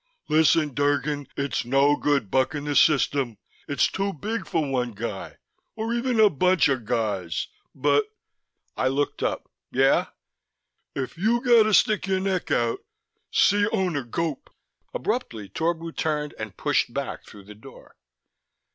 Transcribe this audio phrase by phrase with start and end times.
[0.29, 1.27] "Listen, Drgon.
[1.37, 5.37] It's no good buckin' the system: it's too big for one guy...
[5.75, 7.49] or even a bunch of guys...
[7.75, 8.05] but"
[8.83, 9.47] I looked up.
[9.71, 10.07] "Yeah?""...
[10.95, 12.79] if you gotta stick your neck out
[13.31, 14.49] see Owner Gope."
[14.91, 17.95] Abruptly Torbu turned and pushed back through the door.